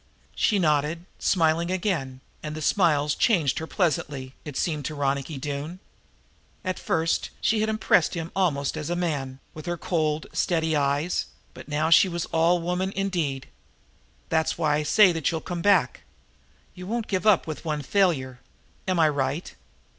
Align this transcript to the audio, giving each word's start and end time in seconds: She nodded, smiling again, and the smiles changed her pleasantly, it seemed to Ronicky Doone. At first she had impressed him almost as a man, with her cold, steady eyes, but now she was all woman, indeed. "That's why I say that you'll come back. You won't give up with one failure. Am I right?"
She 0.35 0.57
nodded, 0.57 1.05
smiling 1.19 1.69
again, 1.69 2.21
and 2.41 2.55
the 2.55 2.61
smiles 2.63 3.13
changed 3.13 3.59
her 3.59 3.67
pleasantly, 3.67 4.33
it 4.43 4.57
seemed 4.57 4.83
to 4.85 4.95
Ronicky 4.95 5.37
Doone. 5.37 5.77
At 6.65 6.79
first 6.79 7.29
she 7.39 7.59
had 7.59 7.69
impressed 7.69 8.15
him 8.15 8.31
almost 8.35 8.75
as 8.77 8.89
a 8.89 8.95
man, 8.95 9.37
with 9.53 9.67
her 9.67 9.77
cold, 9.77 10.25
steady 10.33 10.75
eyes, 10.75 11.27
but 11.53 11.67
now 11.67 11.91
she 11.91 12.09
was 12.09 12.25
all 12.31 12.59
woman, 12.59 12.91
indeed. 12.95 13.47
"That's 14.29 14.57
why 14.57 14.77
I 14.77 14.81
say 14.81 15.11
that 15.11 15.29
you'll 15.29 15.39
come 15.39 15.61
back. 15.61 16.01
You 16.73 16.87
won't 16.87 17.05
give 17.07 17.27
up 17.27 17.45
with 17.45 17.63
one 17.63 17.83
failure. 17.83 18.39
Am 18.87 18.99
I 18.99 19.07
right?" 19.07 19.53